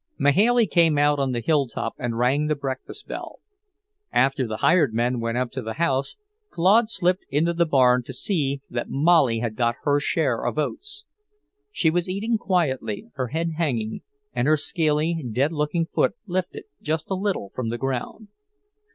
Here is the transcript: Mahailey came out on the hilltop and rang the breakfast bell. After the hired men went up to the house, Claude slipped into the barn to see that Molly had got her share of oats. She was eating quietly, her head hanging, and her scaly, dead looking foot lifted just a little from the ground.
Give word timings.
Mahailey 0.17 0.65
came 0.65 0.97
out 0.97 1.19
on 1.19 1.31
the 1.31 1.41
hilltop 1.41 1.93
and 1.99 2.17
rang 2.17 2.47
the 2.47 2.55
breakfast 2.55 3.07
bell. 3.07 3.37
After 4.11 4.47
the 4.47 4.57
hired 4.57 4.95
men 4.95 5.19
went 5.19 5.37
up 5.37 5.51
to 5.51 5.61
the 5.61 5.73
house, 5.75 6.17
Claude 6.49 6.89
slipped 6.89 7.23
into 7.29 7.53
the 7.53 7.67
barn 7.67 8.01
to 8.05 8.11
see 8.13 8.61
that 8.67 8.89
Molly 8.89 9.41
had 9.41 9.55
got 9.55 9.75
her 9.83 9.99
share 9.99 10.43
of 10.43 10.57
oats. 10.57 11.03
She 11.71 11.91
was 11.91 12.09
eating 12.09 12.39
quietly, 12.39 13.09
her 13.13 13.27
head 13.27 13.51
hanging, 13.57 14.01
and 14.33 14.47
her 14.47 14.57
scaly, 14.57 15.23
dead 15.31 15.51
looking 15.51 15.85
foot 15.85 16.15
lifted 16.25 16.63
just 16.81 17.11
a 17.11 17.13
little 17.13 17.51
from 17.53 17.69
the 17.69 17.77
ground. 17.77 18.29